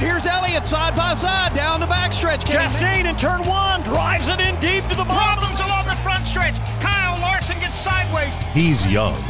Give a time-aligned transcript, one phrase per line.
[0.00, 2.42] Here's Elliott side by side down the backstretch.
[2.44, 5.44] Chastain in turn one drives it in deep to the bottom.
[5.44, 6.58] Problems along the front stretch.
[6.80, 8.34] Kyle Larson gets sideways.
[8.54, 9.22] He's young.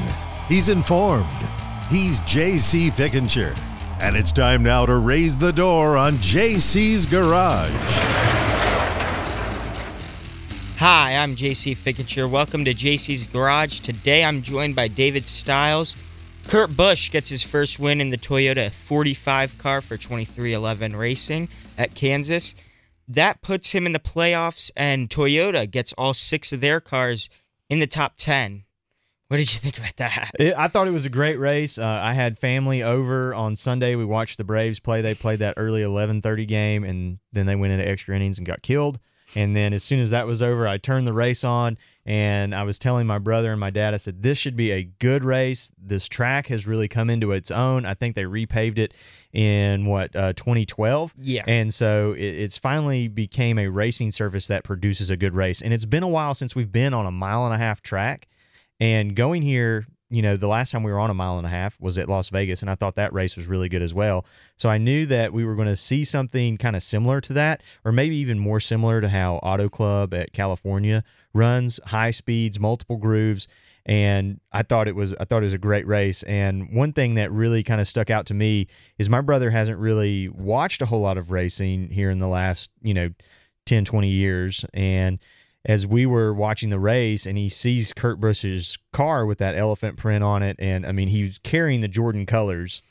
[0.47, 1.27] He's informed.
[1.89, 3.57] He's JC Fickenshire.
[3.99, 7.75] And it's time now to raise the door on JC's Garage.
[10.77, 12.29] Hi, I'm JC Fickenshire.
[12.31, 13.81] Welcome to JC's Garage.
[13.81, 15.97] Today I'm joined by David Styles.
[16.49, 21.49] Kurt Busch gets his first win in the Toyota 45 car for 23XI Racing
[21.79, 22.55] at Kansas.
[23.07, 27.29] That puts him in the playoffs, and Toyota gets all six of their cars
[27.69, 28.65] in the top 10.
[29.29, 30.33] What did you think about that?
[30.41, 31.79] It, I thought it was a great race.
[31.79, 33.95] Uh, I had family over on Sunday.
[33.95, 35.03] We watched the Braves play.
[35.03, 38.63] They played that early 11:30 game, and then they went into extra innings and got
[38.63, 38.99] killed.
[39.35, 42.63] And then as soon as that was over, I turned the race on, and I
[42.65, 45.71] was telling my brother and my dad, I said, "This should be a good race.
[45.81, 47.87] This track has really come into its own.
[47.87, 48.93] I think they repaved it
[49.33, 51.45] in what uh, 2012, Yeah.
[51.47, 55.63] and so it, it's finally became a racing surface that produces a good race.
[55.63, 58.27] And it's been a while since we've been on a mile and a half track,
[58.81, 61.51] and going here, you know, the last time we were on a mile and a
[61.51, 64.27] half was at Las Vegas, and I thought that race was really good as well.
[64.57, 67.63] So I knew that we were going to see something kind of similar to that,
[67.85, 72.97] or maybe even more similar to how Auto Club at California runs high speeds, multiple
[72.97, 73.47] grooves.
[73.87, 76.23] And I thought it was I thought it was a great race.
[76.25, 78.67] And one thing that really kind of stuck out to me
[78.99, 82.71] is my brother hasn't really watched a whole lot of racing here in the last,
[82.83, 83.11] you know,
[83.67, 84.65] 10, 20 years.
[84.75, 85.19] And
[85.65, 89.97] as we were watching the race and he sees Kurt Busch's car with that elephant
[89.97, 90.57] print on it.
[90.59, 92.83] And I mean, he was carrying the Jordan colors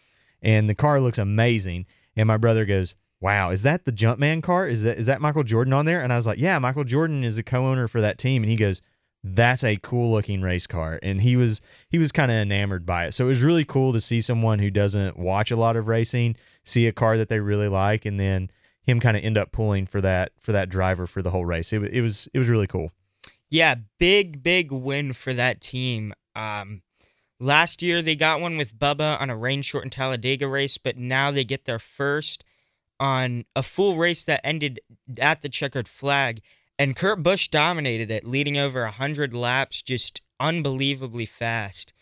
[0.41, 1.85] and the car looks amazing.
[2.15, 4.67] And my brother goes, Wow, is that the Jumpman car?
[4.67, 6.01] Is that is that Michael Jordan on there?
[6.01, 8.43] And I was like, Yeah, Michael Jordan is a co-owner for that team.
[8.43, 8.81] And he goes,
[9.23, 10.99] That's a cool looking race car.
[11.01, 13.13] And he was he was kind of enamored by it.
[13.13, 16.35] So it was really cool to see someone who doesn't watch a lot of racing
[16.63, 18.51] see a car that they really like and then
[18.89, 21.71] him kind of end up pulling for that for that driver for the whole race.
[21.71, 22.91] It, it was it was really cool.
[23.49, 26.13] Yeah, big, big win for that team.
[26.35, 26.83] Um,
[27.39, 31.31] last year they got one with Bubba on a rain shortened Talladega race, but now
[31.31, 32.43] they get their first
[32.99, 34.79] on a full race that ended
[35.19, 36.41] at the checkered flag.
[36.77, 41.93] And Kurt Busch dominated it, leading over 100 laps, just unbelievably fast.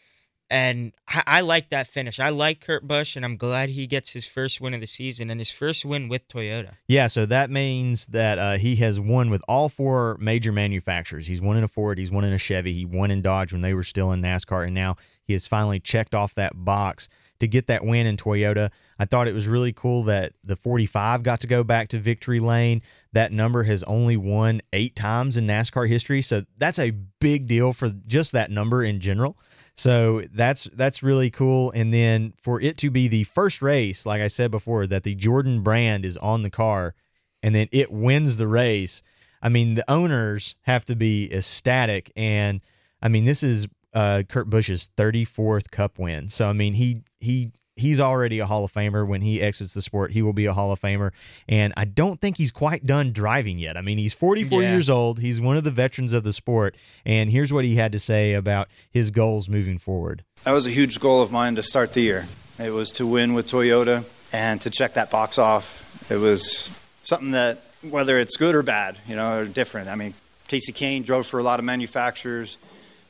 [0.49, 2.19] And I, I like that finish.
[2.19, 5.29] I like Kurt Busch, and I'm glad he gets his first win of the season
[5.29, 6.75] and his first win with Toyota.
[6.87, 11.27] Yeah, so that means that uh, he has won with all four major manufacturers.
[11.27, 13.61] He's won in a Ford, he's won in a Chevy, he won in Dodge when
[13.61, 17.09] they were still in NASCAR, and now he has finally checked off that box
[17.39, 18.71] to get that win in Toyota.
[18.97, 22.39] I thought it was really cool that the 45 got to go back to victory
[22.39, 22.81] lane.
[23.13, 27.73] That number has only won eight times in NASCAR history, so that's a big deal
[27.73, 29.37] for just that number in general.
[29.77, 31.71] So that's that's really cool.
[31.71, 35.13] And then for it to be the first race, like I said before, that the
[35.13, 36.95] Jordan brand is on the car,
[37.43, 39.03] and then it wins the race.
[39.41, 42.11] I mean, the owners have to be ecstatic.
[42.15, 42.61] And
[43.03, 46.27] I mean, this is uh, Kurt Busch's 34th Cup win.
[46.27, 49.07] So I mean, he he he's already a Hall of Famer.
[49.07, 51.11] When he exits the sport, he will be a Hall of Famer.
[51.47, 53.77] And I don't think he's quite done driving yet.
[53.77, 54.71] I mean, he's 44 Yeah.
[54.73, 55.19] years old.
[55.19, 56.75] He's one of the veterans of the sport.
[57.05, 60.23] And here's what he had to say about his goals moving forward.
[60.43, 62.27] That was a huge goal of mine to start the year.
[62.59, 66.09] It was to win with Toyota and to check that box off.
[66.11, 66.69] It was
[67.01, 69.87] something that, whether it's good or bad, you know, or different.
[69.89, 70.13] I mean,
[70.49, 72.57] Kasey Kahne drove for a lot of manufacturers.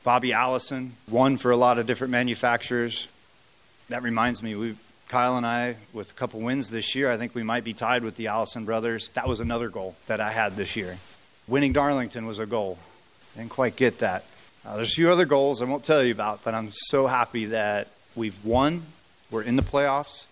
[0.04, 3.08] Bobby Allison won for a lot of different manufacturers.
[3.88, 4.74] That reminds me, we,
[5.08, 8.02] Kyle and I, with a couple wins this year, I think we might be tied
[8.04, 9.08] with the Allison brothers.
[9.10, 10.98] That was another goal that I had this year.
[11.46, 12.78] Winning Darlington was a goal.
[13.34, 14.26] Didn't quite get that.
[14.66, 17.46] Uh, there's a few other goals I won't tell you about, but I'm so happy
[17.46, 18.82] that we've won.
[19.30, 20.26] We're in the playoffs.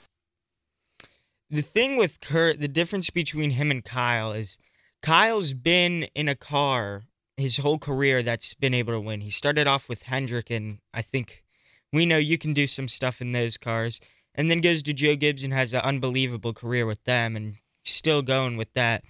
[1.48, 4.58] the thing with Kurt, the difference between him and Kyle is
[5.02, 7.04] Kyle's been in a car
[7.36, 9.20] his whole career that's been able to win.
[9.20, 11.44] He started off with Hendrick, and I think
[11.92, 14.00] we know you can do some stuff in those cars.
[14.34, 18.20] And then goes to Joe Gibbs and has an unbelievable career with them and still
[18.20, 19.02] going with that.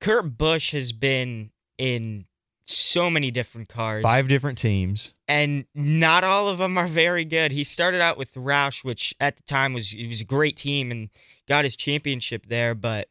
[0.00, 2.26] Kurt Busch has been in
[2.64, 5.14] so many different cars Five different teams.
[5.26, 7.50] and not all of them are very good.
[7.50, 10.90] He started out with Roush, which at the time was it was a great team
[10.92, 11.08] and
[11.48, 13.08] got his championship there, but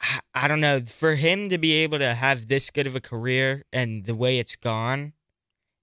[0.00, 3.00] I, I don't know for him to be able to have this good of a
[3.00, 5.12] career and the way it's gone,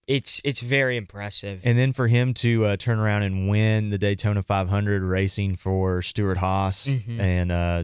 [0.10, 1.62] it's it's very impressive.
[1.64, 6.02] And then for him to uh, turn around and win the Daytona 500 racing for
[6.02, 7.20] Stewart-Haas Mhm.
[7.20, 7.84] and uh,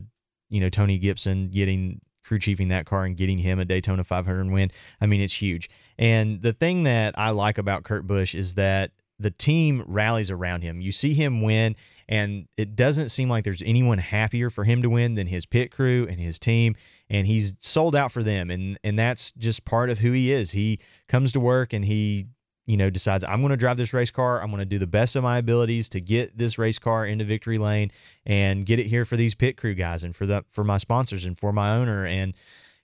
[0.50, 4.50] you know Tony Gibson getting crew chiefing that car and getting him a Daytona 500
[4.52, 4.72] win.
[5.00, 5.70] I mean, it's huge.
[6.00, 8.90] And the thing that I like about Kurt Busch is that
[9.20, 10.82] the team rallies around him.
[10.82, 11.76] You see him win,
[12.10, 15.72] And it doesn't seem like there's anyone happier for him to win than his pit
[15.72, 16.76] crew and his team.
[17.10, 18.50] And he's sold out for them.
[18.50, 20.52] And and that's just part of who he is.
[20.52, 22.28] He comes to work and he
[22.66, 24.42] you know, decides I'm going to drive this race car.
[24.42, 27.24] I'm going to do the best of my abilities to get this race car into
[27.24, 27.92] victory lane
[28.26, 31.26] and get it here for these pit crew guys and for the for my sponsors
[31.26, 32.06] and for my owner.
[32.06, 32.34] And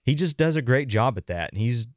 [0.04, 1.52] he just does a great job at that.
[1.52, 1.88] And he's,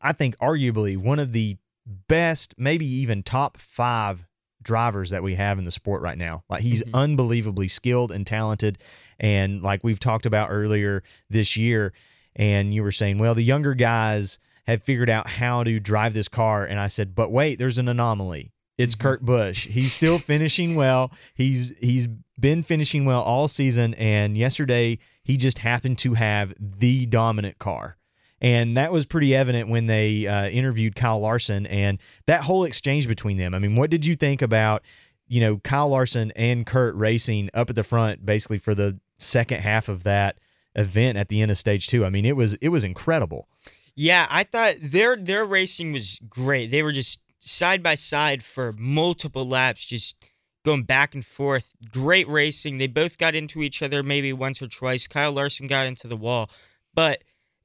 [0.00, 4.26] I think, arguably one of the best, maybe even top five
[4.62, 6.44] drivers that we have in the sport right now.
[6.48, 6.94] Like he's mm-hmm.
[6.94, 8.78] unbelievably skilled and talented.
[9.18, 11.92] And like we've talked about earlier this year,
[12.34, 16.28] and you were saying, well, the younger guys have figured out how to drive this
[16.28, 16.64] car.
[16.64, 18.52] And I said, but wait, there's an anomaly.
[18.78, 19.02] It's mm-hmm.
[19.02, 19.66] Kurt Busch.
[19.66, 21.12] He's still finishing well.
[21.34, 23.94] He's he's been finishing well all season.
[23.94, 27.96] And yesterday he just happened to have the dominant car.
[28.42, 33.06] And that was pretty evident when they uh, interviewed Kyle Larson and that whole exchange
[33.06, 33.54] between them.
[33.54, 34.82] I mean, what did you think about,
[35.28, 39.60] you know, Kyle Larson and Kurt racing up at the front basically for the second
[39.60, 40.38] half of that
[40.74, 42.04] event at the end of stage two?
[42.04, 43.46] I mean, it was it was incredible.
[43.94, 46.72] Yeah, I thought their their racing was great.
[46.72, 50.16] They were just side by side for multiple laps, just
[50.64, 51.76] going back and forth.
[51.92, 52.78] Great racing.
[52.78, 55.06] They both got into each other maybe once or twice.
[55.06, 56.50] Kyle Larson got into the wall,
[56.92, 57.22] but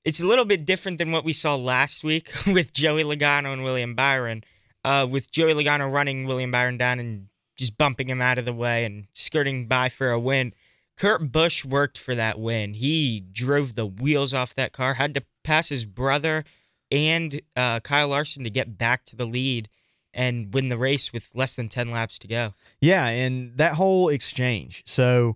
[0.07, 3.62] it's a little bit different than what we saw last week with Joey Logano and
[3.62, 4.42] William Byron.
[4.86, 7.27] Uh, with Joey Logano running William Byron down and
[7.57, 10.54] just bumping him out of the way and skirting by for a win.
[10.95, 12.74] Kurt Busch worked for that win.
[12.75, 16.45] He drove the wheels off that car, had to pass his brother
[16.89, 19.68] and uh, Kyle Larson to get back to the lead
[20.13, 22.54] and win the race with less than 10 laps to go.
[22.80, 24.83] Yeah, and that whole exchange.
[24.86, 25.36] So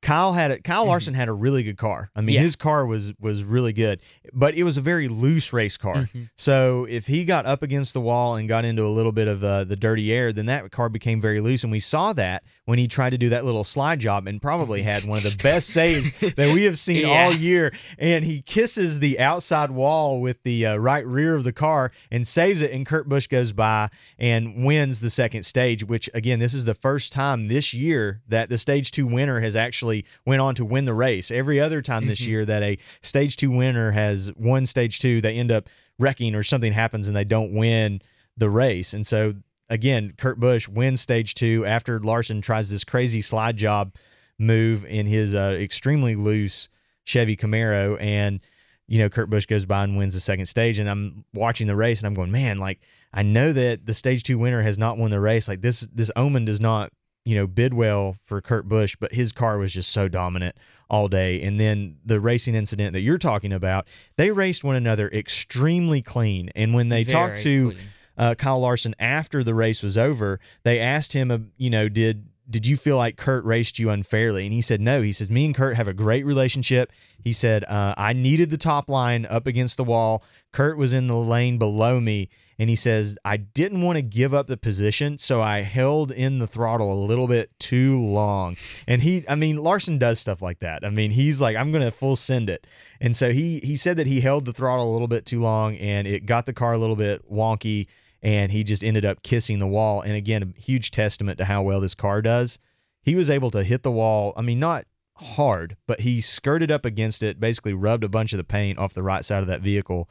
[0.00, 0.90] Kyle had a, Kyle mm-hmm.
[0.90, 2.10] Larson had a really good car.
[2.14, 2.42] I mean, yeah.
[2.42, 4.00] his car was was really good,
[4.32, 5.96] but it was a very loose race car.
[5.96, 6.24] Mm-hmm.
[6.36, 9.42] So if he got up against the wall and got into a little bit of
[9.42, 11.64] uh, the dirty air, then that car became very loose.
[11.64, 14.82] And we saw that when he tried to do that little slide job and probably
[14.82, 17.24] had one of the best saves that we have seen yeah.
[17.24, 17.74] all year.
[17.98, 22.26] And he kisses the outside wall with the uh, right rear of the car and
[22.26, 22.70] saves it.
[22.70, 25.82] And Kurt Busch goes by and wins the second stage.
[25.82, 29.56] Which again, this is the first time this year that the stage two winner has
[29.56, 31.30] actually actually went on to win the race.
[31.30, 32.30] Every other time this mm-hmm.
[32.30, 35.68] year that a stage two winner has won stage two, they end up
[35.98, 38.00] wrecking or something happens and they don't win
[38.36, 38.94] the race.
[38.94, 39.34] And so
[39.68, 43.94] again, Kurt Busch wins stage two after Larson tries this crazy slide job
[44.38, 46.68] move in his uh, extremely loose
[47.04, 48.40] Chevy Camaro and
[48.86, 51.74] you know Kurt Busch goes by and wins the second stage and I'm watching the
[51.74, 52.80] race and I'm going man like
[53.12, 56.10] I know that the stage 2 winner has not won the race like this this
[56.14, 56.92] omen does not
[57.28, 60.56] you know, bid well for Kurt Busch, but his car was just so dominant
[60.88, 61.42] all day.
[61.42, 63.86] And then the racing incident that you're talking about,
[64.16, 66.48] they raced one another extremely clean.
[66.56, 67.74] And when they Very talked to
[68.16, 72.30] uh, Kyle Larson after the race was over, they asked him, uh, you know, did
[72.48, 74.46] did you feel like Kurt raced you unfairly?
[74.46, 75.02] And he said, no.
[75.02, 76.90] He says, me and Kurt have a great relationship.
[77.22, 80.24] He said, uh, I needed the top line up against the wall.
[80.50, 84.34] Kurt was in the lane below me and he says I didn't want to give
[84.34, 88.56] up the position, so I held in the throttle a little bit too long.
[88.86, 90.84] And he, I mean, Larson does stuff like that.
[90.84, 92.66] I mean, he's like, I'm going to full send it,
[93.00, 95.76] and so he he said that he held the throttle a little bit too long,
[95.76, 97.86] and it got the car a little bit wonky,
[98.22, 100.00] and he just ended up kissing the wall.
[100.00, 102.58] And again, a huge testament to how well this car does.
[103.02, 104.34] He was able to hit the wall.
[104.36, 104.84] I mean, not
[105.14, 108.94] hard, but he skirted up against it, basically rubbed a bunch of the paint off
[108.94, 110.08] the right side of that vehicle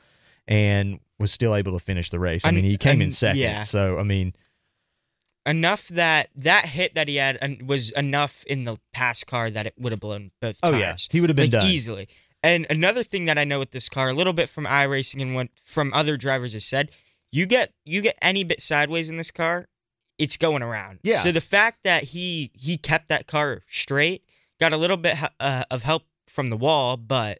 [0.47, 2.45] and was still able to finish the race.
[2.45, 3.39] I mean, he came and, in second.
[3.39, 3.63] Yeah.
[3.63, 4.33] So, I mean,
[5.45, 9.73] enough that that hit that he had was enough in the past car that it
[9.77, 10.75] would have blown both tires.
[10.75, 12.07] Oh yeah, he would have been like, done easily.
[12.43, 15.33] And another thing that I know with this car, a little bit from iRacing and
[15.33, 16.91] what from other drivers has said,
[17.31, 19.67] you get you get any bit sideways in this car,
[20.17, 20.99] it's going around.
[21.03, 21.17] Yeah.
[21.17, 24.23] So the fact that he he kept that car straight,
[24.59, 27.39] got a little bit uh, of help from the wall, but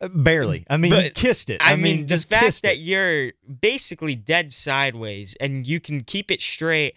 [0.00, 0.66] barely.
[0.68, 1.60] I mean, but, kissed it.
[1.62, 6.40] I, I mean, the fact that you're basically dead sideways and you can keep it
[6.40, 6.94] straight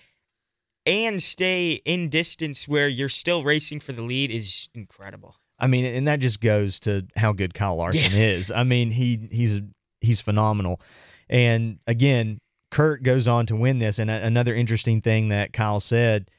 [0.85, 5.35] and stay in distance where you're still racing for the lead is incredible.
[5.59, 8.27] I mean, and that just goes to how good Kyle Larson yeah.
[8.27, 8.51] is.
[8.51, 9.59] I mean, he he's
[10.01, 10.81] he's phenomenal.
[11.29, 12.39] And again,
[12.71, 13.99] Kurt goes on to win this.
[13.99, 16.29] And another interesting thing that Kyle said,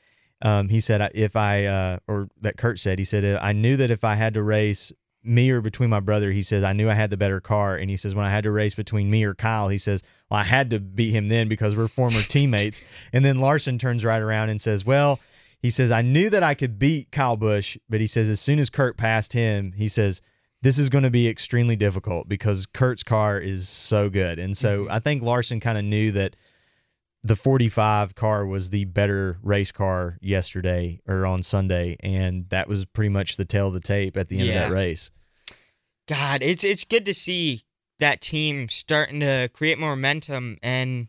[0.43, 3.90] um, he said, if I, uh, or that Kurt said, he said, I knew that
[3.90, 6.95] if I had to race me or between my brother, he says, I knew I
[6.95, 7.77] had the better car.
[7.77, 10.41] And he says, when I had to race between me or Kyle, he says, well,
[10.41, 12.83] I had to beat him then because we're former teammates.
[13.12, 15.21] And then Larson turns right around and says, well,
[15.59, 18.59] he says, I knew that I could beat Kyle Busch, but he says, as soon
[18.59, 20.23] as Kurt passed him, he says,
[20.62, 24.39] this is going to be extremely difficult because Kurt's car is so good.
[24.39, 24.93] And so mm-hmm.
[24.93, 26.37] I think Larson kind of knew that
[27.23, 32.85] the 45 car was the better race car yesterday or on Sunday, and that was
[32.87, 34.65] pretty much the tail of the tape at the end Yeah.
[34.65, 35.11] of that race.
[36.07, 37.62] God, it's it's good to see
[37.99, 41.09] that team starting to create momentum and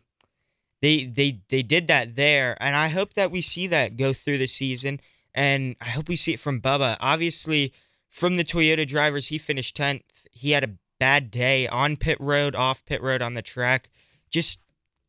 [0.82, 4.38] they they they did that there and I hope that we see that go through
[4.38, 5.00] the season
[5.34, 6.98] and I hope we see it from Bubba.
[7.00, 7.72] Obviously,
[8.10, 10.02] from the Toyota drivers, he finished 10th.
[10.30, 13.88] He had a bad day on pit road, off pit road on the track.
[14.30, 14.60] Just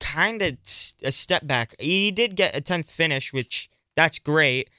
[0.03, 0.57] kind of
[1.03, 1.75] a step back.
[1.79, 4.69] He did get a 10th finish, which that's great.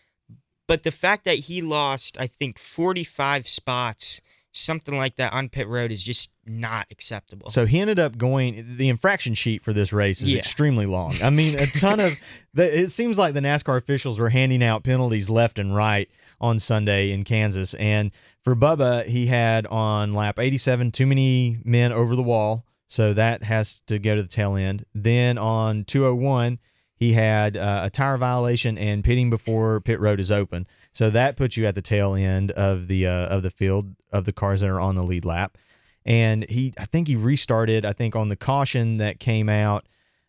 [0.68, 4.20] But the fact that he lost, I think, 45 spots,
[4.52, 7.48] something like that on pit road is just not acceptable.
[7.50, 8.76] So he ended up going.
[8.76, 10.38] The infraction sheet for this race is Yeah.
[10.38, 11.16] extremely long.
[11.22, 12.12] I mean, a ton of.
[12.54, 16.08] The, it seems like the NASCAR officials were handing out penalties left and right
[16.40, 17.74] on Sunday in Kansas.
[17.74, 18.12] And
[18.44, 22.64] for Bubba, he had on lap 87 too many men over the wall,
[22.94, 24.86] so that has to go to the tail end.
[24.94, 26.60] Then on 201,
[26.94, 30.68] he had uh, a tire violation and pitting before pit road is open.
[30.92, 34.26] So that puts you at the tail end of the uh, of the field of
[34.26, 35.58] the cars that are on the lead lap
[36.06, 39.86] and he I think he restarted I think on the caution that came out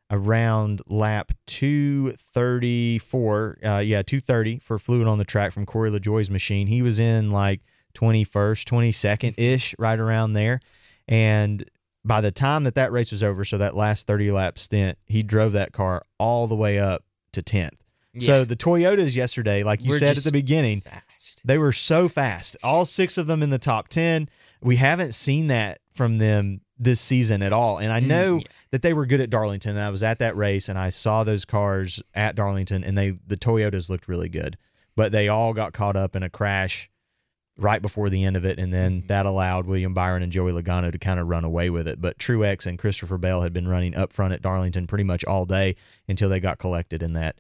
[0.09, 6.65] around lap 234 uh, yeah 230 for fluid on the track from Corey LaJoie's machine
[6.65, 7.61] he was in like
[7.93, 10.59] 21st 22nd ish right around there
[11.07, 11.69] and
[12.05, 15.23] by the time that that race was over so that last 30 lap stint he
[15.23, 17.71] drove that car all the way up to 10th
[18.19, 21.41] so the Toyotas yesterday like you We're said at the beginning fast.
[21.43, 22.55] they were so fast.
[22.63, 24.29] All six of them in the top 10.
[24.61, 27.77] We haven't seen that from them this season at all.
[27.77, 28.43] And I Mm, know yeah.
[28.71, 29.71] that they were good at Darlington.
[29.75, 33.17] And I was at that race and I saw those cars at Darlington and they
[33.27, 34.57] the Toyotas looked really good.
[34.95, 36.89] But they all got caught up in a crash
[37.57, 38.59] right before the end of it.
[38.59, 39.07] And then Mhm.
[39.07, 42.01] that allowed William Byron and Joey Logano to kind of run away with it.
[42.01, 45.45] But Truex and Christopher Bell had been running up front at Darlington pretty much all
[45.45, 45.75] day
[46.07, 47.37] until they got collected in that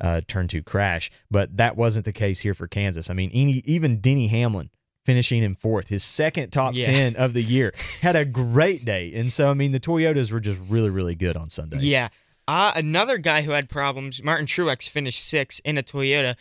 [0.00, 1.10] uh, turn two crash.
[1.30, 3.08] But that wasn't the case here for Kansas.
[3.08, 4.70] I mean, any, even Denny Hamlin
[5.06, 6.86] finishing in fourth, his second top Yeah.
[6.86, 9.12] 10 of the year, had a great day.
[9.14, 11.76] And so, I mean, the Toyotas were just really, really good on Sunday.
[11.80, 12.08] Yeah.
[12.48, 16.34] Uh, another guy who had problems, Martin Truex finished sixth in a Toyota.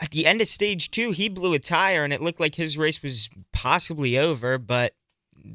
[0.00, 2.76] At the end of stage two, he blew a tire and it looked like his
[2.76, 4.94] race was possibly over, but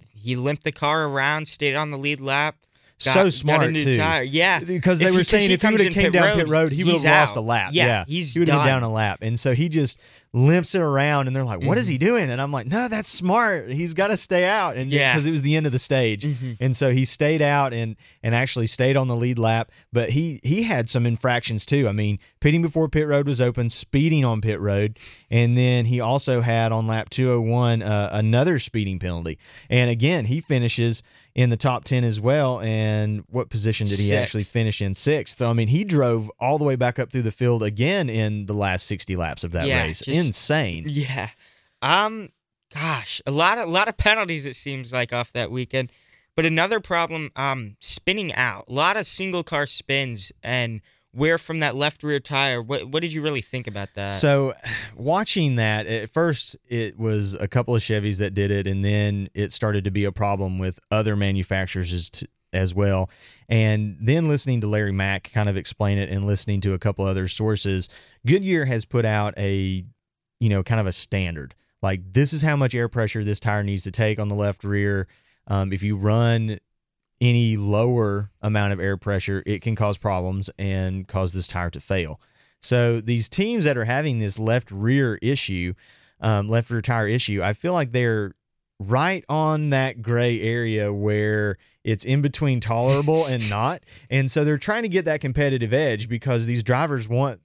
[0.10, 2.58] he limped the car around, stayed on the lead lap.
[3.04, 3.96] Got, so smart, too.
[3.96, 4.24] tire.
[4.24, 4.60] Yeah.
[4.60, 6.48] Because they If were he- saying if he would have came pit down road, pit
[6.50, 7.70] road, he would have lost a lap.
[7.74, 10.00] Yeah, Yeah, he's he would have down a lap, and so he just
[10.34, 11.92] limps it around, and they're like, "What is Mhm.
[11.92, 13.72] he doing?" And I'm like, "No, that's smart.
[13.72, 15.14] He's got to stay out." And Yeah.
[15.14, 16.58] because it was the end of the stage, Mhm.
[16.60, 19.72] and so he stayed out and and actually stayed on the lead lap.
[19.94, 21.88] But he he had some infractions too.
[21.88, 25.00] I mean, pitting before pit road was open, speeding on pit road,
[25.32, 29.40] and then he also had on lap 201 uh, another speeding penalty.
[29.70, 31.02] And again, he finishes
[31.36, 32.60] in the top 10 as well.
[32.62, 34.14] And what position did he Sixth.
[34.24, 34.96] actually finish in?
[34.96, 35.38] Sixth.
[35.38, 38.46] So I mean, he drove all the way back up through the field again in
[38.46, 40.00] the last 60 laps of that Yeah, race.
[40.02, 40.86] just- Insane.
[40.88, 41.30] Yeah.
[41.82, 42.30] Um
[42.74, 45.92] gosh, a lot of a lot of penalties it seems like off that weekend.
[46.36, 48.66] But another problem um spinning out.
[48.68, 50.82] A lot of single car spins and
[51.14, 52.62] wear from that left rear tire.
[52.62, 54.12] What what did you really think about that?
[54.12, 54.54] So,
[54.96, 59.30] watching that at first, it was a couple of Chevys that did it, and then
[59.34, 63.10] it started to be a problem with other manufacturers as, t- as well.
[63.48, 67.06] And then listening to Larry Mack kind of explain it, and listening to a couple
[67.06, 67.90] other sources,
[68.26, 69.86] Goodyear has put out a,
[70.40, 71.56] you know, kind of a standard.
[71.82, 74.64] Like this is how much air pressure this tire needs to take on the left
[74.64, 75.08] rear.
[75.48, 76.60] Um, if you run
[77.22, 81.80] any lower amount of air pressure, it can cause problems and cause this tire to
[81.80, 82.20] fail.
[82.62, 85.74] So these teams that are having this left rear issue,
[86.20, 88.34] um, left rear tire issue, I feel like they're
[88.80, 93.84] right on that gray area where it's in between tolerable and not.
[94.10, 97.42] And so they're trying to get that competitive edge because these drivers want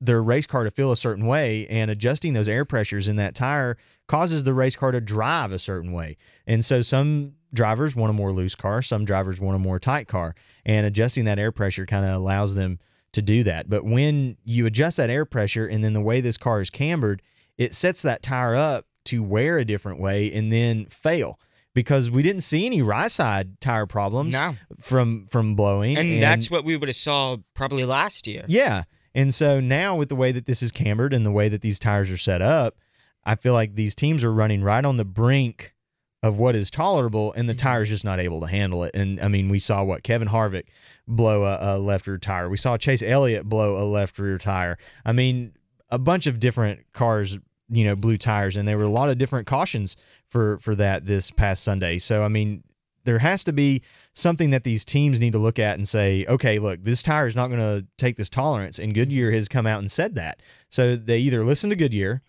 [0.00, 3.36] their race car to feel a certain way and adjusting those air pressures in that
[3.36, 3.76] tire
[4.08, 6.16] causes the race car to drive a certain way.
[6.44, 10.08] And so some drivers want a more loose car, some drivers want a more tight
[10.08, 12.78] car, and adjusting that air pressure kind of allows them
[13.12, 13.68] to do that.
[13.68, 17.22] But when you adjust that air pressure and then the way this car is cambered,
[17.58, 21.38] it sets that tire up to wear a different way and then fail.
[21.74, 24.56] Because we didn't see any right side tire problems no.
[24.78, 28.44] from from blowing, And, that's what we would have saw probably last year.
[28.46, 28.84] yeah.
[29.14, 31.78] And so now with the way that this is cambered and the way that these
[31.78, 32.76] tires are set up,
[33.24, 35.74] I feel like these teams are running right on the brink
[36.22, 37.66] of what is tolerable and the mm-hmm.
[37.66, 38.94] tire's just not able to handle it.
[38.94, 40.66] And I mean, we saw what Kevin Harvick
[41.08, 42.48] blow a, a left rear tire.
[42.48, 44.78] We saw Chase Elliott blow a left rear tire.
[45.04, 45.52] I mean,
[45.90, 47.38] a bunch of different cars,
[47.68, 49.96] you know, blew tires and there were a lot of different cautions
[50.28, 51.98] for for that this past Sunday.
[51.98, 52.62] So I mean,
[53.04, 53.82] there has to be
[54.14, 57.34] something that these teams need to look at and say, okay, look, this tire is
[57.36, 58.78] not going to take this tolerance.
[58.78, 60.40] And Goodyear has come out and said that.
[60.68, 62.22] So they either listen to Goodyear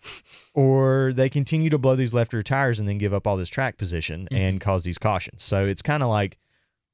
[0.54, 3.48] or they continue to blow these left rear tires and then give up all this
[3.48, 4.34] track position Mm-hmm.
[4.36, 5.42] and cause these cautions.
[5.42, 6.38] So it's kind of like,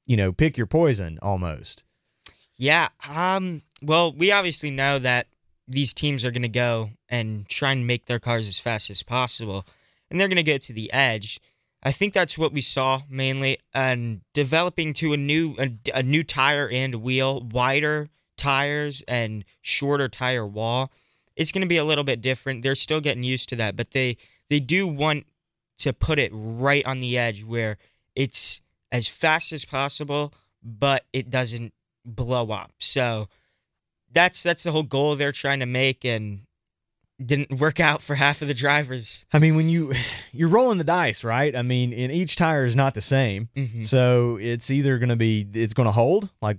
[0.05, 1.83] you know, pick your poison almost.
[2.55, 2.89] Yeah.
[3.07, 3.61] Um.
[3.81, 5.27] Well, we obviously know that
[5.67, 9.03] these teams are going to go and try and make their cars as fast as
[9.03, 9.65] possible,
[10.09, 11.39] and they're going to go to the edge.
[11.83, 16.23] I think that's what we saw mainly, and developing to a new a, a new
[16.23, 20.91] tire and wheel, wider tires and shorter tire wall.
[21.35, 22.61] It's going to be a little bit different.
[22.61, 24.17] They're still getting used to that, but they
[24.49, 25.25] they do want
[25.79, 27.77] to put it right on the edge where
[28.15, 28.61] it's
[28.91, 31.73] as fast as possible, but it doesn't
[32.05, 32.73] blow up.
[32.79, 33.27] So
[34.11, 36.41] that's that's the whole goal they're trying to make and
[37.25, 39.25] didn't work out for half of the drivers.
[39.31, 39.93] I mean, when you
[40.31, 41.55] you're rolling the dice, right?
[41.55, 43.85] I mean, and each tire is not the same, Mhm.
[43.85, 46.57] so it's either going to be it's going to hold like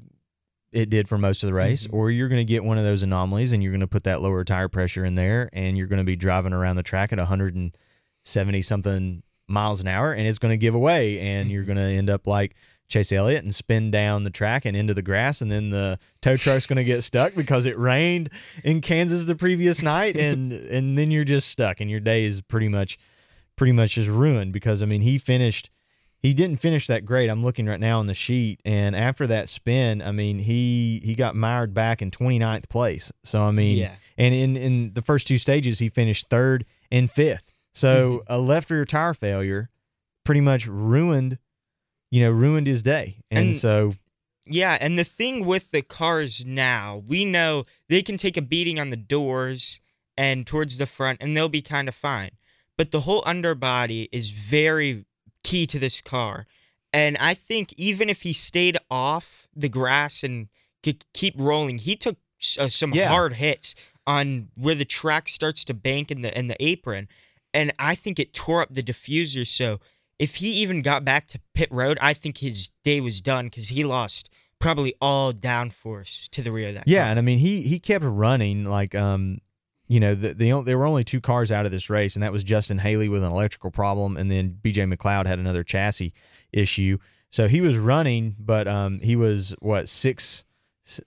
[0.73, 1.93] it did for most of the race, Mhm.
[1.93, 4.23] or you're going to get one of those anomalies and you're going to put that
[4.23, 7.19] lower tire pressure in there, and you're going to be driving around the track at
[7.19, 11.83] 170 something miles an hour, and it's going to give away, and you're going to
[11.83, 12.55] end up like.
[12.93, 16.37] Chase Elliott and spin down the track and into the grass, and then the tow
[16.37, 18.29] truck's going to get stuck because it rained
[18.63, 22.43] in Kansas the previous night, and and then you're just stuck, and your day is
[22.43, 22.99] pretty much
[23.57, 25.71] pretty much just ruined because I mean he finished
[26.19, 27.29] he didn't finish that great.
[27.29, 31.15] I'm looking right now on the sheet and after that spin, I mean he he
[31.15, 33.11] got mired back in 29th place.
[33.25, 33.95] So I mean Yeah.
[34.19, 37.53] and in in the first two stages he finished 3rd and 5th.
[37.75, 38.33] So mm-hmm.
[38.33, 39.71] a left rear tire failure
[40.25, 41.39] pretty much ruined
[42.13, 43.17] you know ruined his day.
[43.31, 43.95] And, And- so
[44.47, 48.79] Yeah, and the thing with the cars now, we know they can take a beating
[48.81, 49.81] on the doors
[50.17, 52.33] and towards the front, and they'll be kind of fine.
[52.77, 55.05] But the whole underbody is very
[55.45, 56.47] key to this car.
[56.93, 60.49] And I think even if he stayed off the grass and
[60.83, 62.17] could keep rolling, he took
[62.59, 63.09] uh, some Yeah.
[63.09, 63.75] hard hits
[64.07, 67.09] on where the track starts to bank in the in the apron,
[67.55, 69.47] and I think it tore up the diffuser.
[69.47, 69.79] So
[70.19, 73.69] if he even got back to pit road, I think his day was done because
[73.69, 74.31] he lost
[74.63, 76.87] probably all downforce to the rear of that.
[76.87, 77.11] Yeah, car.
[77.11, 79.39] and I mean he he kept running like um
[79.89, 82.33] you know the, the there were only two cars out of this race and that
[82.33, 86.15] was Justin Haley with an electrical problem and then BJ McLeod had another chassis
[86.53, 86.99] issue.
[87.31, 90.45] So he was running but um he was what 6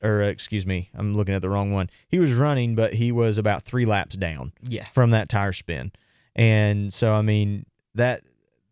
[0.01, 1.89] or uh, excuse me, I'm looking at the wrong one.
[2.09, 5.93] He was running but he was about 3 laps down yeah, from that tire spin.
[6.35, 8.23] And so I mean that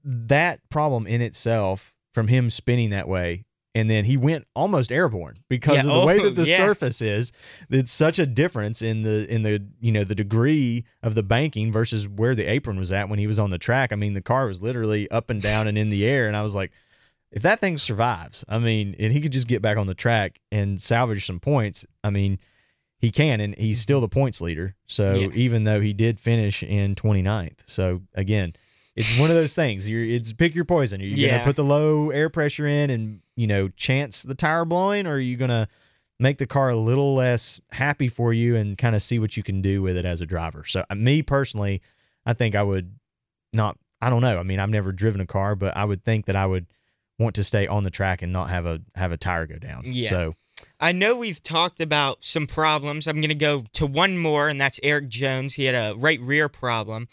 [0.04, 5.38] that problem in itself from him spinning that way and then he went almost airborne
[5.50, 6.58] because Yeah, of the way oh, that the yeah.
[6.58, 7.32] surface is.
[7.72, 11.72] It's such a difference in the in the you know the degree of the banking
[11.72, 13.92] versus where the apron was at when he was on the track.
[13.92, 16.44] I mean, the car was literally up and down and in the air, and I
[16.44, 16.72] was like,
[17.32, 20.40] if that thing survives, I mean, and he could just get back on the track
[20.52, 21.84] and salvage some points.
[22.04, 22.38] I mean,
[23.00, 24.76] he can, and he's still the points leader.
[24.86, 25.30] So Yeah.
[25.34, 28.54] even though he did finish in 29th, so again,
[28.96, 29.90] it's one of those things.
[29.90, 31.02] You're it's pick your poison.
[31.02, 31.32] Are you Yeah.
[31.38, 35.14] gonna put the low air pressure in and you know chance the tire blowing, or
[35.14, 35.68] are you gonna
[36.20, 39.44] make the car a little less happy for you and kind of see what you
[39.44, 40.64] can do with it as a driver?
[40.66, 41.82] So uh, me personally,
[42.26, 42.96] I think I would
[43.52, 43.78] not.
[44.02, 44.38] I don't know.
[44.38, 46.68] I mean, I've never driven a car, but I would think that I would
[47.20, 49.84] want to stay on the track and not have a have a tire go down.
[49.86, 50.10] Yeah.
[50.10, 50.36] So
[50.80, 53.08] I know we've talked about some problems.
[53.08, 55.56] I'm going to go to one more, and that's Eric Jones.
[55.56, 57.08] He had a right rear problem,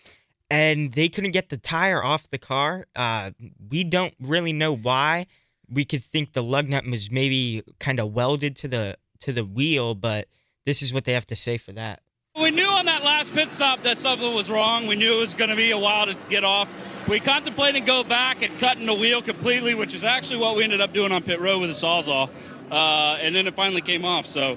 [0.50, 2.86] and they couldn't get the tire off the car.
[2.96, 3.30] Uh,
[3.70, 5.26] we don't really know why.
[5.68, 9.44] We could think the lug nut was maybe kind of welded to the to the
[9.44, 10.28] wheel, but
[10.66, 12.02] this is what they have to say for that.
[12.40, 14.86] We knew on that last pit stop that something was wrong.
[14.86, 16.72] We knew it was going to be a while to get off.
[17.08, 20.80] We contemplated go back and cutting the wheel completely, which is actually what we ended
[20.80, 22.30] up doing on pit road with a sawzall.
[22.70, 24.26] Uh, and then it finally came off.
[24.26, 24.56] So,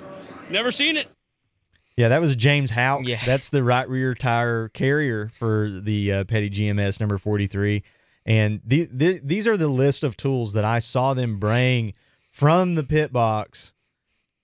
[0.50, 1.08] never seen it.
[1.96, 3.06] Yeah, that was James Houck.
[3.06, 3.22] Yeah.
[3.24, 7.84] That's the right rear tire carrier for the uh, Petty GMS number 43.
[8.26, 11.94] And the, the, these are the list of tools that I saw them bring
[12.32, 13.74] from the pit box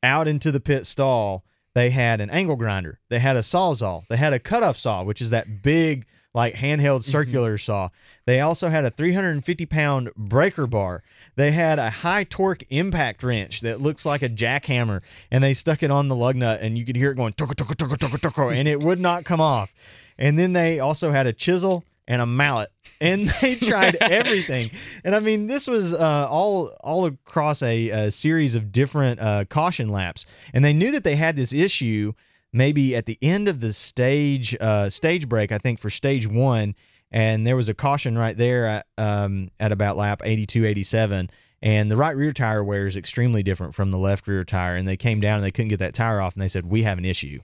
[0.03, 1.43] out into the pit stall.
[1.73, 5.21] They had an angle grinder, they had a sawzall, they had a cutoff saw, which
[5.21, 7.89] is that big, like handheld circular saw.
[8.25, 11.03] They also had a 350 pound breaker bar.
[11.35, 15.81] They had a high torque impact wrench that looks like a jackhammer, and they stuck
[15.81, 18.19] it on the lug nut, and you could hear it going tucka tucka tucka tucka
[18.19, 19.73] tucka, and it would not come off.
[20.17, 24.69] And then they also had a chisel and a mallet, and they tried everything.
[25.03, 29.45] And I mean, this was uh, all all across a, a series of different uh,
[29.45, 32.13] caution laps, and they knew that they had this issue
[32.51, 35.51] maybe at the end of the stage uh, stage break.
[35.51, 36.75] I think for stage one,
[37.11, 41.29] and there was a caution right there at, um, at about lap 82, 87.
[41.61, 44.75] And the right rear tire wear is extremely different from the left rear tire.
[44.75, 46.33] And they came down and they couldn't get that tire off.
[46.33, 47.41] And they said, We have an issue.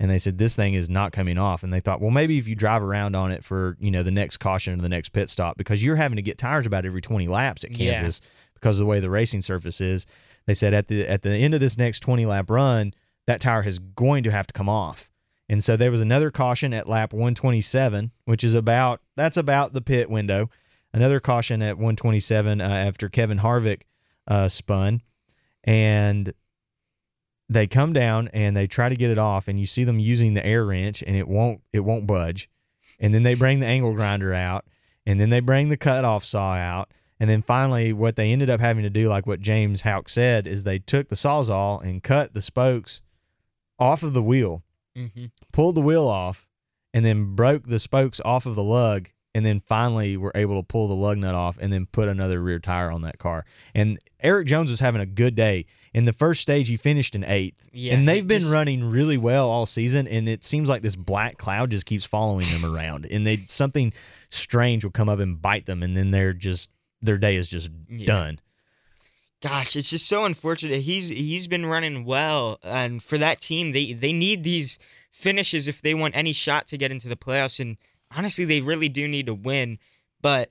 [0.00, 1.62] And they said, This thing is not coming off.
[1.62, 4.10] And they thought, Well, maybe if you drive around on it for, you know, the
[4.10, 7.00] next caution or the next pit stop, because you're having to get tires about every
[7.00, 7.92] 20 laps at Yeah.
[7.94, 8.20] Kansas
[8.54, 10.04] because of the way the racing surface is.
[10.46, 12.92] They said at the at the end of this next 20 lap run,
[13.26, 15.10] that tire is going to have to come off.
[15.48, 19.82] And so there was another caution at lap 127, which is about that's about the
[19.82, 20.50] pit window.
[20.92, 23.82] Another caution at 127 uh, after Kevin Harvick
[24.28, 25.02] uh, spun,
[25.64, 26.32] and
[27.48, 30.34] they come down and they try to get it off, and you see them using
[30.34, 32.48] the air wrench, and it won't it won't budge.
[33.00, 34.64] And then they bring the angle grinder out,
[35.04, 38.60] and then they bring the cutoff saw out, and then finally, what they ended up
[38.60, 42.34] having to do, like what James Houck said, is they took the sawzall and cut
[42.34, 43.02] the spokes
[43.78, 44.62] off of the wheel
[44.96, 45.24] Mm-hmm.
[45.52, 46.46] pulled the wheel off,
[46.92, 50.62] and then broke the spokes off of the lug, and then finally were able to
[50.64, 53.44] pull the lug nut off and then put another rear tire on that car.
[53.74, 55.66] And Eric Jones was having a good day.
[55.92, 57.68] In the first stage, he finished in eighth.
[57.72, 60.94] Yeah, and they've been just- running really well all season, and it seems like this
[60.94, 63.06] black cloud just keeps following them around.
[63.10, 63.92] And they something
[64.30, 66.70] strange will come up and bite them, and then they're just
[67.02, 68.06] their day is just Yeah.
[68.06, 68.38] done.
[69.44, 70.80] Gosh, it's just so unfortunate.
[70.80, 74.78] He's he's been running well, and for that team, they they need these
[75.10, 77.60] finishes if they want any shot to get into the playoffs.
[77.60, 77.76] And
[78.16, 79.78] honestly, they really do need to win.
[80.22, 80.50] But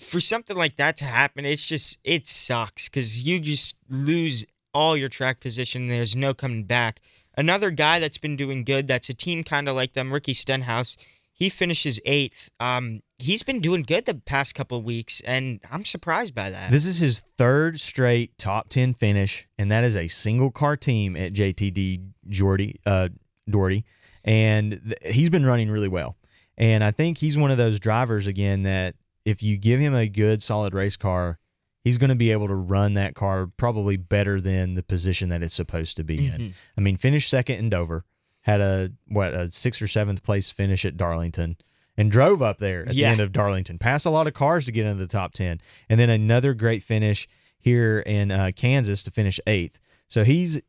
[0.00, 4.96] for something like that to happen, it's just it sucks because you just lose all
[4.96, 5.86] your track position.
[5.86, 6.98] There's no coming back.
[7.36, 10.96] Another guy that's been doing good, that's a team kind of like them, Ricky Stenhouse.
[11.38, 12.50] He finishes eighth.
[12.58, 16.72] Um, he's been doing good the past couple weeks, and I'm surprised by that.
[16.72, 21.16] This is his third straight top 10 finish, and that is a single car team
[21.16, 23.10] at JTG Jordy, uh,
[23.48, 23.84] Daugherty.
[24.24, 26.16] And th- he's been running really well.
[26.56, 30.08] And I think he's one of those drivers, again, that if you give him a
[30.08, 31.38] good, solid race car,
[31.84, 35.44] he's going to be able to run that car probably better than the position that
[35.44, 36.54] it's supposed to be in.
[36.76, 38.04] I mean, finished second in Dover,
[38.48, 41.56] had a, what, a sixth or seventh place finish at Darlington.
[41.96, 43.08] And drove up there at Yeah.
[43.08, 43.76] the end of Darlington.
[43.76, 45.60] Passed a lot of cars to get into the top 10.
[45.88, 47.26] And then another great finish
[47.58, 49.80] here in uh, Kansas to finish eighth.
[50.06, 50.60] So he's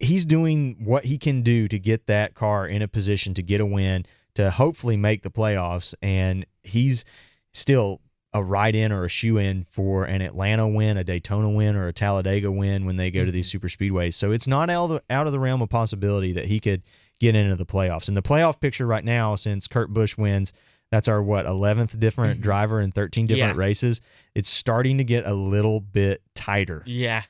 [0.00, 3.60] he's doing what he can do to get that car in a position to get
[3.60, 5.94] a win, to hopefully make the playoffs.
[6.02, 7.04] And he's
[7.52, 8.00] still
[8.38, 11.88] a ride in or a shoe in for an Atlanta win, a Daytona win, or
[11.88, 14.14] a Talladega win when they go to these super speedways.
[14.14, 16.82] So it's not out of the, out of the realm of possibility that he could
[17.18, 18.08] get into the playoffs.
[18.08, 20.52] And the playoff picture right now, since Kurt Busch wins,
[20.90, 23.60] that's our what eleventh different driver in thirteen different Yeah.
[23.60, 24.00] races.
[24.34, 26.82] It's starting to get a little bit tighter.
[26.86, 27.22] Yeah.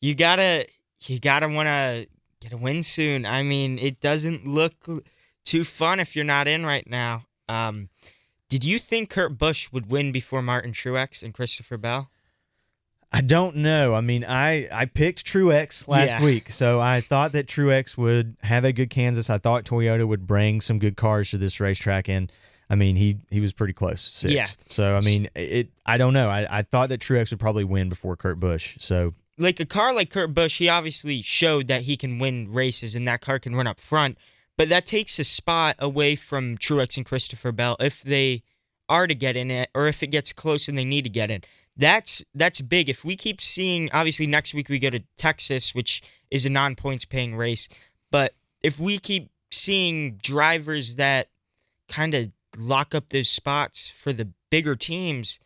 [0.00, 0.66] You gotta
[1.06, 2.04] you gotta wanna
[2.40, 3.24] get a win soon.
[3.24, 4.74] I mean, it doesn't look
[5.44, 7.24] too fun if you're not in right now.
[7.48, 7.88] Um
[8.48, 12.10] did you think Kurt Busch would win before Martin Truex and Christopher Bell?
[13.10, 13.94] I don't know.
[13.94, 16.22] I mean, I I picked Truex last Yeah.
[16.24, 19.30] week, so I thought that Truex would have a good Kansas.
[19.30, 22.30] I thought Toyota would bring some good cars to this racetrack, and
[22.68, 24.34] I mean, he he was pretty close, sixth.
[24.34, 24.44] Yeah.
[24.68, 25.70] So I mean, it.
[25.86, 26.28] I don't know.
[26.28, 28.76] I, I thought that Truex would probably win before Kurt Busch.
[28.78, 32.94] So Like a car like Kurt Busch, he obviously showed that he can win races
[32.94, 34.18] and that car can run up front,
[34.58, 38.42] but that takes a spot away from Truex and Christopher Bell if they
[38.88, 41.30] are to get in it or if it gets close and they need to get
[41.30, 41.42] in.
[41.76, 42.88] That's that's big.
[42.88, 46.74] If we keep seeing obviously next week we go to Texas, which is a non
[46.74, 47.68] points paying race,
[48.10, 51.28] but if we keep seeing drivers that
[51.88, 55.38] kind of lock up those spots for the bigger teams,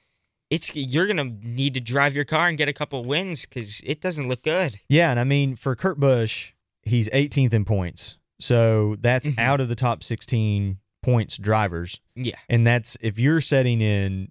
[0.48, 4.00] it's you're gonna need to drive your car and get a couple wins because it
[4.00, 4.80] doesn't look good.
[4.88, 9.38] yeah, and I mean for Kurt Busch, he's 18th in points, so that's Mhm.
[9.38, 12.00] out of the top 16 points drivers.
[12.14, 14.30] Yeah, and that's if you're setting in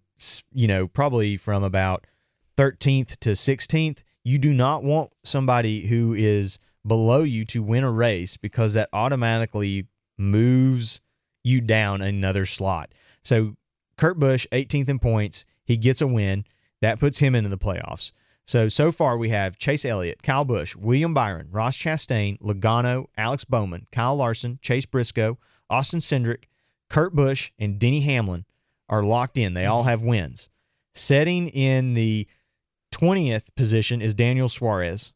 [0.53, 2.05] you know probably from about
[2.57, 7.89] 13th to 16th you do not want somebody who is below you to win a
[7.91, 11.01] race because that automatically moves
[11.43, 12.91] you down another slot
[13.23, 13.55] so
[13.97, 16.45] kurt busch 18th in points he gets a win
[16.81, 18.11] that puts him into the playoffs
[18.45, 23.43] so so far we have chase elliott kyle busch william byron ross chastain logano alex
[23.45, 25.37] bowman kyle larson chase briscoe
[25.69, 26.45] austin cindric
[26.91, 28.45] Kurt Busch and Denny Hamlin
[28.89, 29.53] are locked in.
[29.53, 30.49] They all have wins.
[30.93, 32.27] Setting in the
[32.93, 35.13] 20th position is Daniel Suarez.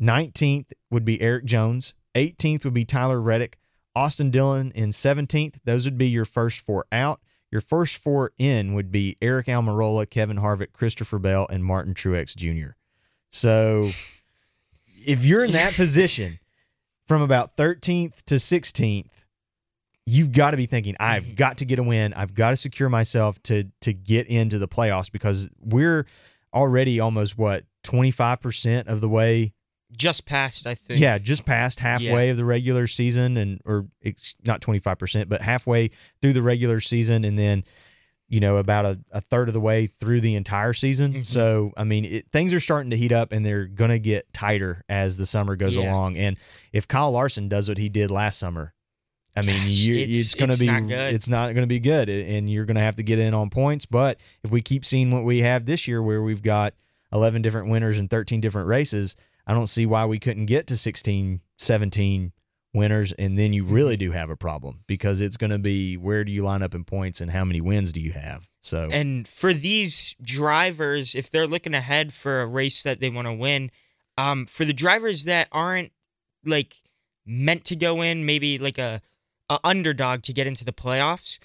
[0.00, 1.92] 19th would be Eric Jones.
[2.14, 3.58] 18th would be Tyler Reddick.
[3.94, 5.56] Austin Dillon in 17th.
[5.64, 7.20] Those would be your first four out.
[7.50, 12.36] Your first four in would be Eric Almirola, Kevin Harvick, Christopher Bell, and Martin Truex
[12.36, 12.72] Jr.
[13.30, 13.90] So
[15.06, 16.38] if you're in that position
[17.06, 19.08] from about 13th to 16th,
[20.04, 21.36] you've got to be thinking, I've Mhm.
[21.36, 22.12] got to get a win.
[22.14, 26.06] I've got to secure myself to to get into the playoffs because we're
[26.54, 29.52] already almost what 25% of the way
[29.96, 31.00] Just past, I think.
[31.00, 35.28] yeah, just past halfway of the regular season, and or it's not twenty five percent,
[35.28, 37.64] but halfway through the regular season, and then
[38.28, 41.14] you know about a, a third of the way through the entire season.
[41.14, 41.26] Mhm.
[41.26, 44.84] So I mean, it, things are starting to heat up, and they're gonna get tighter
[44.90, 45.90] as the summer goes Yeah.
[45.90, 46.18] along.
[46.18, 46.36] And
[46.72, 48.74] if Kyle Larson does what he did last summer.
[49.36, 51.78] I mean, Gosh, you, it's- it's, going to be not it's not going to be
[51.78, 53.86] good, and you're going to have to get in on points.
[53.86, 56.74] But if we keep seeing what we have this year, where we've got
[57.12, 59.14] 11 different winners and 13 different races,
[59.48, 62.32] I don't see why we couldn't get to 16, 17
[62.74, 63.12] winners.
[63.12, 64.10] And then you really Mm-hmm.
[64.10, 66.84] do have a problem because it's going to be where do you line up in
[66.84, 68.46] points and how many wins do you have?
[68.60, 73.26] So, And for these drivers, if they're looking ahead for a race that they want
[73.26, 73.70] to win,
[74.18, 75.92] um, for the drivers that aren't
[76.44, 76.76] like
[77.24, 79.00] meant to go in, maybe like a,
[79.48, 81.38] a underdog to get into the playoffs,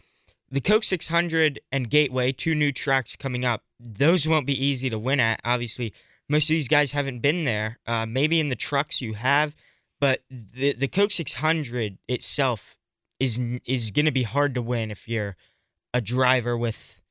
[0.52, 5.00] the Coke 600 and Gateway, two new tracks coming up, those won't be easy to
[5.00, 5.40] win at.
[5.46, 5.94] Obviously,
[6.30, 7.80] most of these guys haven't been there.
[7.86, 9.56] Uh, maybe in the trucks you have,
[10.00, 12.78] but the the Coke 600 itself
[13.20, 15.36] is is going to be hard to win if you're
[15.94, 17.02] a driver with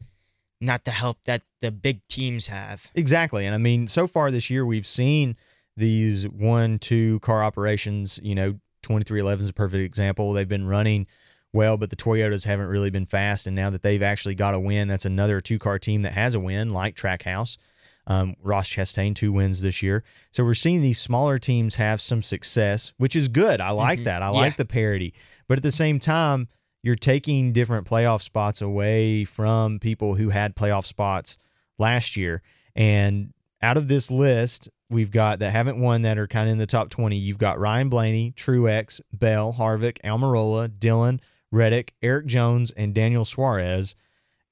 [0.60, 2.90] not the help that the big teams have.
[2.94, 3.46] Exactly.
[3.46, 5.36] And I mean, so far this year, we've seen
[5.76, 8.20] these one, two car operations.
[8.22, 10.32] You know, 23XI is a perfect example.
[10.32, 11.06] They've been running
[11.52, 13.46] well, but the Toyotas haven't really been fast.
[13.46, 16.34] And now that they've actually got a win, that's another two car team that has
[16.34, 17.56] a win, like Trackhouse.
[18.06, 20.02] Um, Ross Chastain, two wins this year.
[20.32, 23.60] So we're seeing these smaller teams have some success, which is good.
[23.60, 24.04] I like Mhm.
[24.04, 24.22] that.
[24.22, 24.38] I Yeah.
[24.38, 25.14] like the parity.
[25.48, 26.48] But at the same time,
[26.82, 31.36] you're taking different playoff spots away from people who had playoff spots
[31.78, 32.42] last year.
[32.74, 36.58] And out of this list, we've got that haven't won that are kind of in
[36.58, 37.16] the top 20.
[37.16, 41.20] You've got Ryan Blaney, Truex, Bell, Harvick, Almirola, Dillon,
[41.52, 43.94] Reddick, Eric Jones, and Daniel Suarez.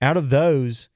[0.00, 0.88] Out of those,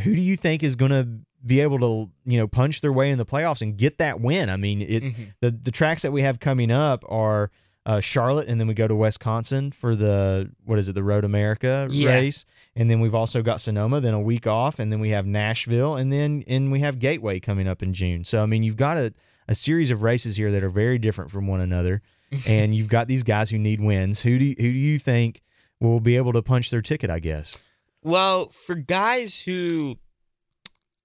[0.00, 3.10] who do you think is going to be able to, you know, punch their way
[3.10, 4.48] in the playoffs and get that win?
[4.50, 5.14] I mean, it Mhm.
[5.40, 7.50] the the tracks that we have coming up are
[7.86, 11.24] uh, Charlotte, and then we go to Wisconsin for the what is it, the Road
[11.24, 12.10] America Yeah.
[12.10, 12.44] race,
[12.76, 15.96] and then we've also got Sonoma, then a week off, and then we have Nashville,
[15.96, 18.24] and then and we have Gateway coming up in June.
[18.24, 19.14] So I mean, you've got a
[19.48, 22.02] a series of races here that are very different from one another,
[22.46, 24.20] and you've got these guys who need wins.
[24.20, 25.40] Who do you, who do you think
[25.80, 27.08] will be able to punch their ticket?
[27.08, 27.56] I guess.
[28.04, 29.96] Well, for guys who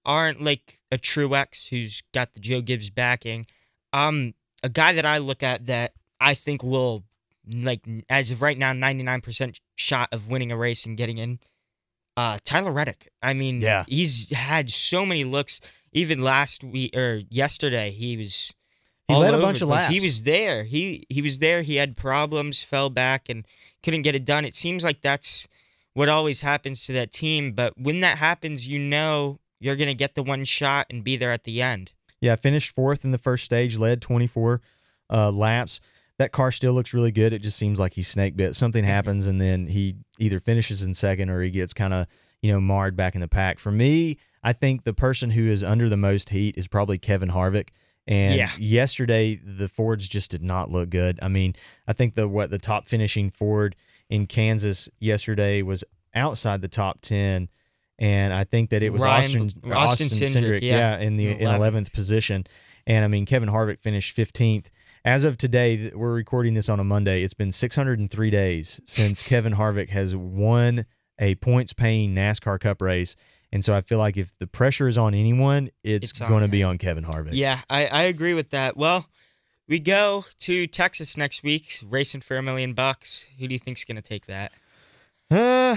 [0.06, 3.44] aren't like a Truex who's got the Joe Gibbs backing,
[3.92, 7.04] um, a guy that I look at that I think will
[7.52, 11.18] like as of right now, ninety nine percent shot of winning a race and getting
[11.18, 11.38] in.
[12.16, 13.10] Uh, Tyler Reddick.
[13.22, 13.84] I mean, Yeah.
[13.86, 15.60] he's had so many looks.
[15.92, 18.52] Even last week or yesterday, he was.
[19.08, 19.86] He led a bunch of place.
[19.86, 20.64] He was there.
[20.64, 21.62] He he was there.
[21.62, 23.46] He had problems, fell back, and
[23.82, 24.44] couldn't get it done.
[24.44, 25.46] It seems like that's
[25.94, 27.52] what always happens to that team.
[27.52, 31.32] But when that happens, you know you're gonna get the one shot and be there
[31.32, 31.92] at the end.
[32.20, 34.60] Yeah, finished fourth in the first stage, led 24
[35.10, 35.80] uh, laps.
[36.18, 37.32] That car still looks really good.
[37.34, 38.54] It just seems like he's snake bit.
[38.54, 42.06] Something happens, and then he either finishes in second or he gets kind of
[42.42, 43.58] you know marred back in the pack.
[43.58, 47.30] For me, I think the person who is under the most heat is probably Kevin
[47.30, 47.68] Harvick.
[48.08, 48.50] And Yeah.
[48.56, 51.18] yesterday, the Fords just did not look good.
[51.20, 51.54] I mean,
[51.88, 53.74] I think the what the top finishing Ford
[54.08, 55.82] in Kansas yesterday was
[56.14, 57.48] outside the top ten,
[57.98, 61.92] and I think that it was Ryan- Austin Austin Cindric, yeah, in the in 11th.
[61.92, 62.46] position.
[62.86, 64.70] And I mean, Kevin Harvick finished fifteenth.
[65.04, 67.22] As of today, we're recording this on a Monday.
[67.22, 70.84] It's been 603 days since Kevin Harvick has won
[71.18, 73.14] a points-paying NASCAR Cup race,
[73.52, 76.48] and so I feel like if the pressure is on anyone, it's, It's going to
[76.48, 77.30] be on Kevin Harvick.
[77.32, 78.76] Yeah, I, I agree with that.
[78.76, 79.06] Well,
[79.68, 83.26] we go to Texas next week, racing for a million bucks.
[83.38, 84.52] Who do you think's gonna take that?
[85.30, 85.76] Uh,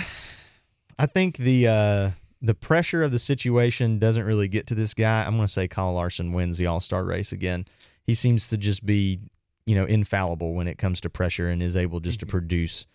[0.99, 5.23] I think the uh, the pressure of the situation doesn't really get to this guy.
[5.23, 7.65] I'm going to say Kyle Larson wins the All Star race again.
[8.03, 9.21] He seems to just be,
[9.65, 12.85] you know, infallible when it comes to pressure and is able just to produce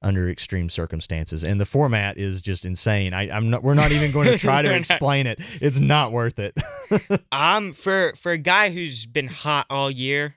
[0.00, 1.44] under extreme circumstances.
[1.44, 3.12] And the format is just insane.
[3.12, 3.62] I, I'm not.
[3.62, 5.38] We're not even going to try to explain it.
[5.60, 6.56] It's not worth it.
[7.30, 10.34] Um, for for a guy who's been hot all year,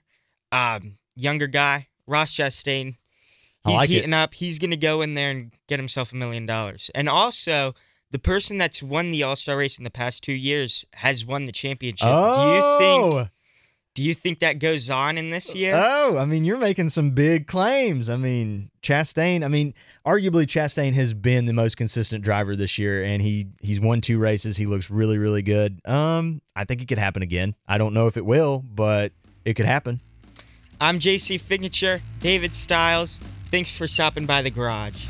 [0.51, 2.97] um, younger guy, Ross Chastain,
[3.65, 3.93] I he's like it.
[3.93, 4.33] heating up.
[4.33, 6.91] He's gonna go in there and get himself a million dollars.
[6.93, 7.73] And also,
[8.11, 11.45] the person that's won the All Star race in the past two years has won
[11.45, 12.07] the championship.
[12.07, 13.29] Do you think?
[13.95, 15.75] Do you think that goes on in this year?
[15.75, 18.09] Oh, I mean, you're making some big claims.
[18.09, 19.45] I mean, Chastain.
[19.45, 23.79] I mean, arguably Chastain has been the most consistent driver this year, and he he's
[23.79, 24.57] won two races.
[24.57, 25.79] He looks really, really good.
[25.85, 27.53] Um, I think it could happen again.
[27.67, 29.11] I don't know if it will, but
[29.45, 30.01] it could happen.
[30.81, 33.19] I'm JC Fignature, David Styles.
[33.53, 35.09] Thanks for stopping by the garage.